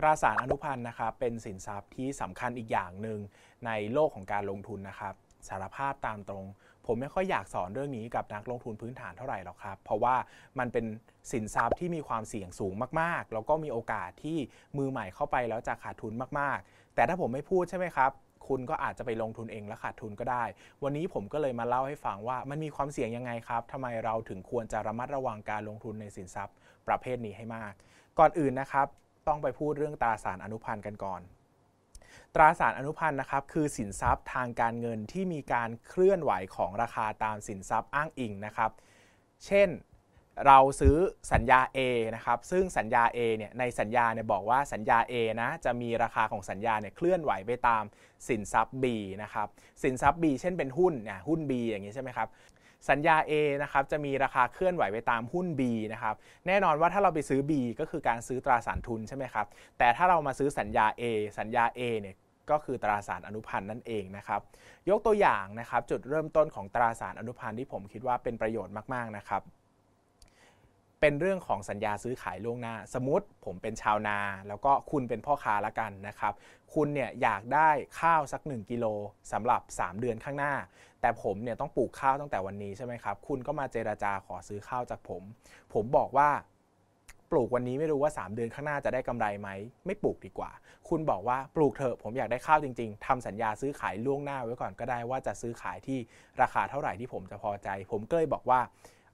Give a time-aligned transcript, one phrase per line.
[0.00, 3.18] ตราสารอนุพันธ์นะครับเป็นสินทรัพย์ที่สำคัญอีกอย่างหนึ่ง
[3.66, 5.14] ในโลกของการลงทุนนะครับ
[5.48, 6.44] สารภาพตามตรง
[6.86, 10.16] ผมไม่ค่อยอยากสอนเรื่องนี้กับนักลงทุนพื้นฐานเท่าไหร่หรอกครับ เพราะว่า
[10.58, 10.86] มันเป็น
[11.32, 14.38] สินทรัพย์ที่มีความเสี่ยงสูงมากๆ แล้วก็มีโอกาสที่
[14.78, 18.10] มือใหม่เข้าไปแล้วจะขาดทุนมากๆ แต่ถ้าผมไม่พูดใช่ไหมครับ
[18.48, 20.44] คุณก็อาจจะไปลงทุนเองและขาดทุนก็ได้
[20.82, 26.56] วันนี้ผมก็เลยมาเล่าให้ฟังว่ามันมีความเสี่ยงยังไงครับทำไมเราถึงควรจะระมัดระวังการลงทุนในสินทรัพย์
[26.88, 27.72] ประเภทนี้ให้มาก
[28.18, 28.86] ก่อนอื่นนะครับ
[29.30, 31.20] ต้องไปพูดเรื่องตราสารอนุพันธ์กันก่อน
[32.34, 38.70] ตราสารอนุพันธ์นะครับคือสินทรัพย์ทางการเงินที่มีการเคลื่อนไหวของราคาตามสินทรัพย์อ้างอิงนะครับ
[39.46, 39.68] เช่น
[40.46, 40.96] เราซื้อ
[41.32, 41.78] สัญญา A
[42.16, 47.84] นะครับ ซึ่งสัญญา A เนี่ยในสัญญาเนี่ยบอกว่าสัญญา A นะจะมีราคาของสัญญาเนี่ยเคลื่อนไหวไปตาม
[48.28, 48.84] สินทรัพย์ B
[49.22, 49.48] นะครับ
[49.82, 52.28] สินทรัพย์ B เช่นเป็นหุ้นเนี่ยหุ้น B อย่างนี้ใช่ไหมครับ
[52.88, 55.62] สัญญา A นะครับจะมีราคาเคลื่อนไหวไปตามหุ้น B
[55.92, 56.14] นะครับ
[56.46, 59.46] แน่นอนว่าถ้าเราไปซื้อ B ก็คือการซื้อตราสารทุนใช่ไหมครับ
[59.78, 61.02] แต่ถ้าเรามาซื้อสัญญา A
[61.38, 62.16] สัญญา A เนี่ย
[62.50, 64.40] ก็คือตราสารอนุพันธ์นั่นเองนะครับ
[64.90, 69.42] ยกตัวอย่างนะครับจุดเริ่มต้นของตราสารอนุพันธ์ที่ผมคิดว่าเป็นประโยชน์มากๆนะครับ
[71.00, 76.32] เป็นเรื่องของสัญญาซื้อขายล่วงหน้า สมมติผมเป็นชาวนา แล้วก็คุณเป็นพ่อค้าละกันนะครับ
[76.74, 77.70] คุณเนี่ยอยากได้
[78.00, 78.86] ข้าวสัก 1 กิโล
[79.32, 80.54] สำหรับ 3 เดือนข้างหน้า
[81.00, 85.22] แต่ผมเนี่ยต้องปลูกข้าวตั้งแต่วันนี้ใช่ไหมครับ คุณก็มาเจราจาขอซื้อข้าวจากผม
[85.74, 86.28] ผมบอกว่า
[87.30, 89.48] ปลูกวันนี้ไม่รู้ว่า 3 เดือนข้างหน้าจะได้กำไรไหม
[89.86, 90.50] ไม่ปลูกดีกว่า
[90.88, 95.98] คุณบอกว่าปลูกเถอะผมอยากได้ข้าวจริง ๆทำสัญญาซื้อขายล่วงหน้าไว้ก่อนก็ได้ว่าจะซื้อขายที่
[96.40, 98.60] ราคาเท่าไหร่ที่ผมจะพอใจ ผมก็เลยบอกว่า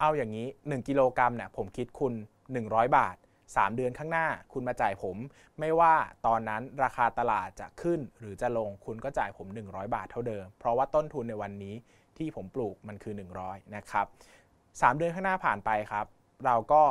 [0.00, 2.14] เอาอย่างนี้ 1 กิโลกรัมเนี่ยผมคิดคุณ
[2.54, 5.16] 100 บาท 3 เดือนข้างหน้าคุณมาจ่ายผม
[5.60, 5.94] ไม่ว่า
[6.26, 11.74] ตอนนั้นราคาตลาดจะขึ้นหรือจะลงคุณก็จ่ายผม 100 บาทเท่าเดิม เพราะว่าต้นทุนในวันนี้
[12.18, 14.06] ที่ผมปลูกมันคือ 100 นะครับ
[14.52, 16.06] 3 เดือนข้างหน้าผ่านไปครับ
[16.46, 16.82] เราก็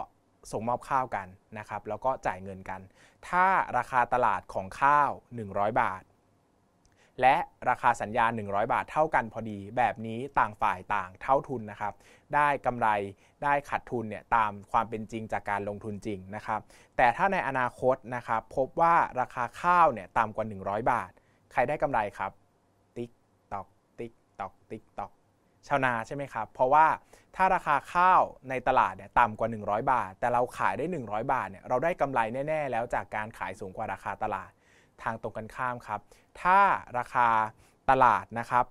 [0.52, 2.82] ส่งมอบข้าวกันนะครับ แล้วก็จ่ายเงินกัน
[3.30, 3.46] ถ้า
[3.78, 5.10] ราคาตลาดของข้าว
[5.46, 6.02] 100 บาท
[7.22, 7.36] และ
[7.70, 11.94] ราคาสัญญา 100 บาทเท่ากันพอดี แบบนี้ต่างฝ่ายต่างเท่าทุนนะครับ
[12.36, 12.88] ได้กำไร
[13.44, 16.60] ได้ขาดทุนเนี่ยตามความเป็นจริงจากการลงทุนจริงนะครับ
[16.98, 21.12] แต่ถ้าในอนาคตนะครับพบว่าราคาข้าวเนี่ยต่ำกว่า 100 บาท
[21.52, 22.32] ใครได้กำไรครับ
[22.96, 23.12] ติ๊ก
[23.54, 23.68] ตอก
[24.00, 25.12] ติ๊กตอก ติ๊กตอก
[25.68, 26.88] ชาวนาใช่ไหมครับ เพราะว่า
[27.36, 34.52] ถ้าราคาข้าวในตลาดเนี่ยต่ำกว่า 100 บาท แต่เราขายได้ 100 บาทเนี่ยเราได้กำไรแน่ ๆ แล้วจากการขายสูงกว่าราคาตลาด
[35.04, 36.02] ทางตรงกันข้ามครับ
[36.42, 36.60] ถ้า
[36.98, 37.28] ราคา
[37.90, 38.66] ตลาดนะครับ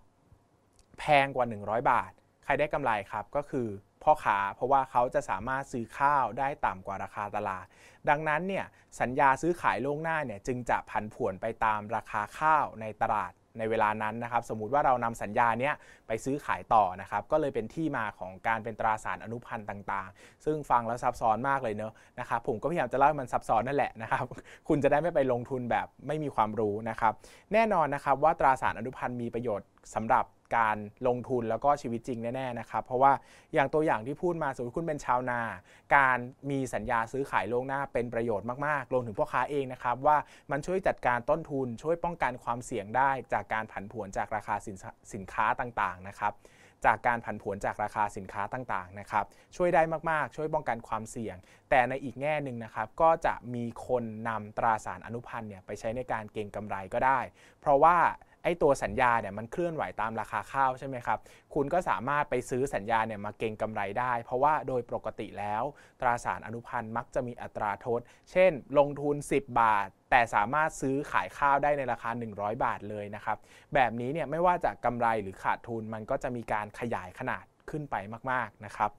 [0.99, 2.11] แพงกว่า 100 บาท
[2.45, 3.69] ใครได้กำไรครับก็คือ
[4.03, 7.67] พ่อค้าเพราะว่าเขาจะสามารถซื้อข้าวได้ต่ำกว่าราคาตลาด
[8.09, 8.67] ดังนั้นเนี่ย
[9.01, 15.75] สัญญาซื้อขายล่วงหน้าเนี่ยจึงจะผันผวนไปตามราคาข้าวในตลาด ในเวลานั้นนะครับ สมมุติว่าเรานำสัญญาเนี้ย
[16.07, 24.25] ไปซื้อขายต่อนะครับ ก็เลยเป็นที่มาของการเป็นตราสารอนุพันธ์ต่างๆ ซึ่งฟังแล้วซับซ้อนมากเลยเนอะนะครับผมก็พยายามจะเล่าให้มันซับซ้อนนั่นแหละนะครับ
[24.69, 27.13] คุณจะได้ไม่ไปลงทุนแบบไม่มีความรู้นะครับ
[27.53, 30.25] แน่นอนนะครับว่าตราสารอนุพันธ์มีประโยชน์สำหรับ
[30.57, 30.77] การ
[31.07, 33.13] ลงทุนแล้วก็ชีวิตจริงแน่ๆนะครับ เพราะว่า
[33.55, 35.41] อย่างตัวอย่างที่พูดมาสมมติคุณเป็นชาวนา
[35.97, 36.19] การ
[36.51, 40.17] มีสัญญาซื้อขายล่วงหน้าเป็นประโยชน์มากๆรวมถึงพ่อค้าเองนะครับ ว่า
[40.51, 44.77] มันช่วยจัดการต้นทุน ช่วยป้องกันความเสี่ยงได้จากการผันผวนจากราคาสิน
[45.13, 46.35] สนค้าต่างๆนะครับ
[46.87, 49.25] จากการผันผวนจากราคาสินค้าต่างๆนะครับ
[49.57, 51.37] ช่วยได้มากๆ ช่วยป้องกันความเสี่ยง
[51.71, 57.21] แต่ในอีกแง่หนึ่งนะครับ ก็จะมีคนนำตราสารอนุพันธ์เนี่ยไปใช้ในการเก็งกำไรก็ได้
[57.61, 57.97] เพราะว่า
[58.49, 61.19] อ้ตัวสัญญาเนี่ยมันเคลื่อนไหวตามราคาข้าวใช่ไหมครับ
[61.55, 65.63] คุณก็สามารถไปซื้อสัญญาเนี่ยมาเก็งกำไรได้ เพราะว่าโดยปกติแล้ว
[66.01, 68.01] ตราสารอนุพันธ์มักจะมีอัตราโทษ
[68.31, 73.39] เช่น ลงทุน 10 บาท แต่สามารถซื้อขายข้าวได้ในราคา 100 บาทเลยนะครับ
[73.75, 77.97] แบบนี้เนี่ยไม่ว่าจะกำไรหรือขาดทุนมันก็จะมีการขยายขนาดขึ้นไป
[78.31, 78.91] มาก ๆ นะครับ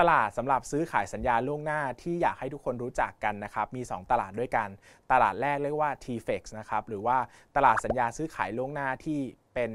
[0.00, 4.68] ตลาดสำหรับซื้อขายสัญญาล่วงหน้าที่อยากให้ทุกคนรู้จักกันนะครับ มี 2 ตลาดด้วยกัน
[5.12, 7.16] ตลาดแรกเรียกว่า TFEX นะครับ หรือว่า
[7.56, 9.20] ตลาดสัญญาซื้อขายล่วงหน้าที่
[9.54, 9.70] เป็น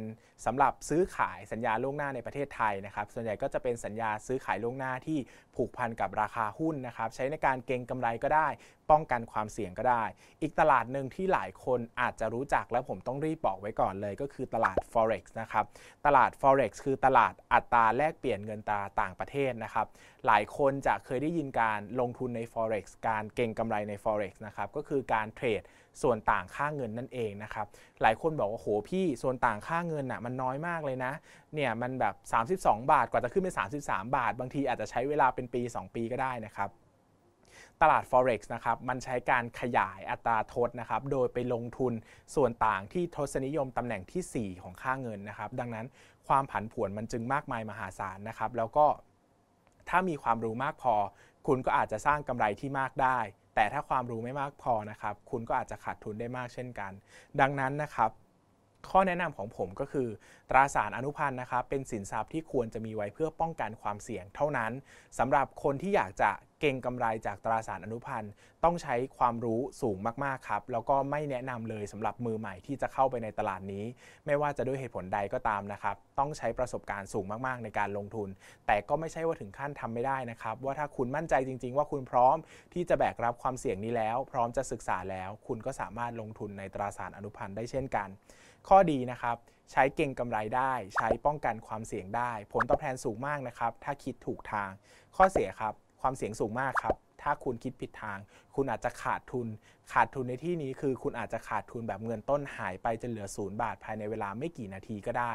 [0.45, 5.19] สำหรับซื้อขายสัญญาล่วงหน้าในประเทศไทยนะครับส่วนใหญ่ก็จะเป็นสัญญาซื้อขายล่วงหน้าที่
[5.55, 8.47] ผูกพันกับราคาหุ้นนะครับใช้ในการเก็งกำไรก็ได้
[8.91, 10.03] ป้องกันความเสี่ยงก็ได้
[10.41, 15.65] อีกตลาดหนึ่งที่หลายคนอาจจะรู้จักและผมต้องรีบบอกไว้ก่อนเลย ก็คือตลาด forex นะครับ
[16.05, 19.87] ตลาด forex คือตลาดอัตราแลกเปลี่ยนเงินตราต่างประเทศนะครับ
[20.27, 25.63] หลายคนจะเคยได้ยินการลงทุนใน forex การเก็งกำไรใน forex นะครับก็คือการเทรด
[26.01, 27.65] ส่วนต่างค่าเงินนั่นเองนะครับ
[28.01, 31.13] หลายคนบอกว่าโหพี่ส่วนต่างค่าเงินน่ะมันน้อยมากเลยนะ
[31.53, 32.15] เนี่ยมันแบบ
[32.51, 33.55] 32 บาทกว่าจะขึ้นเป็น
[33.85, 36.69] 33 บาท บางทีอาจจะใช้เวลาเป็นปี 2 ปีก็ได้นะครับ
[37.81, 41.93] ตลาด forex นะครับมันใช้การขยายอัตราทดนะครับโดยไปลงทุน
[42.35, 45.85] ส่วนต่างที่ทศนิยมตำแหน่งที่ 4 ของค่าเงินนะครับ ดังนั้น
[46.27, 48.85] ความผันผวนมันจึงมากมายมหาศาลนะครับ แล้วก็
[49.89, 50.95] ถ้ามีความรู้มากพอ
[51.47, 53.19] คุณก็อาจจะสร้างกำไรที่มากได้
[53.55, 56.91] แต่ถ้าความรู้ไม่มากพอนะครับ คุณก็อาจจะขาดทุนได้มากเช่นกัน
[57.39, 58.11] ดังนั้นนะครับ
[58.91, 60.07] ข้อแนะนำของผมก็คือ
[60.49, 64.71] ตราสารอนุพันธ์นะครับเป็นสินทรัพย์ที่ควรจะมีไว้เพื่อป้องกันความเสี่ยงเท่านั้น
[65.19, 68.31] สำหรับคนที่อยากจะเก่งกำไรจากตราสารอนุพันธ์
[68.63, 73.83] ต้องใช้ความรู้สูงมากๆครับแล้วก็ไม่แนะนำเลยสำหรับมือใหม่ที่จะเข้าไปในตลาดนี้
[74.25, 78.29] ไม่ว่าจะด้วยเหตุผลใดก็ตามนะครับต้องใช้ประสบการณ์สูงมากๆ ในการลงทุน
[78.67, 82.37] แต่ก็ไม่ใช่ว่าถึงขั้นทำไม่ได้นะครับว่าถ้าคุณมั่นใจจริง ๆ ว่าคุณพร้อม
[82.73, 88.09] ที่จะแบกรับความเสี่ยงนี้แล้ว พร้อมจะศึกษาแล้ว คุณก็สามารถลงทุนในตราสารอนุพันธ์ได้เช่นกัน
[88.67, 89.37] ข้อดีนะครับ
[89.71, 94.69] ใช้เก่งกำไรได้ ใช้ป้องกันความเสี่ยงได้ ผลตอบแทนสูงมากนะครับ ถ้าคิดถูกทาง
[95.15, 98.17] ข้อเสียครับ ความเสี่ยงสูงมากครับ ถ้าคุณคิดผิดทาง
[98.55, 99.47] คุณอาจจะขาดทุน
[99.93, 105.33] ขาดทุนในที่นี้คือ คุณอาจจะขาดทุนแบบเงินต้นหายไปจนเหลือศูนย์บาทภายในเวลาไม่กี่นาทีก็ได้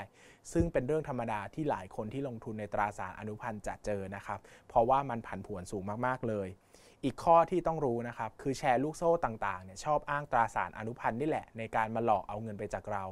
[0.52, 6.48] ซึ่งเป็นเรื่องธรรมดาที่หลายคนที่ลงทุนในตราสารอนุพันธ์จะเจอนะครับ เพราะว่ามันผันผวนสูงมากๆเลย
[7.04, 13.04] อีกข้อที่ต้องรู้นะครับ คือแชร์ลูกโซ่ต่างๆเนี่ยชอบอ้างตราสารอนุพันธ์นี่แหละ ในการมาหลอกเอาเงินไปจากเรา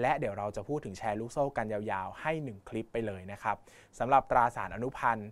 [0.00, 3.56] และเดี๋ยวเราจะพูดถึงแชร์ลูกโซ่กันยาวๆ ให้ 1 คลิปไปเลยนะครับ
[3.98, 5.28] สำหรับตราสารอนุพันธ์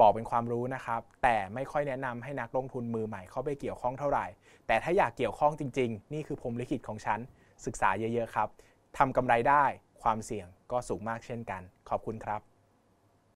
[0.00, 4.26] บอกเป็นความรู้นะครับ แต่ไม่ค่อยแนะนำให้นักลงทุนมือใหม่เข้าไปเกี่ยวข้องเท่าไหร่
[4.66, 7.20] แต่ถ้าอยากเกี่ยวข้องจริง ๆ นี่คือพรมลิขิตของฉัน
[7.66, 8.48] ศึกษาเยอะๆครับ
[8.98, 9.64] ทำกำไรได้
[10.02, 12.42] ความเสี่ยงก็สูงมากเช่นกัน ขอบคุณครับ